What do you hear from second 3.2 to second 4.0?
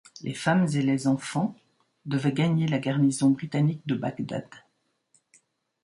britannique de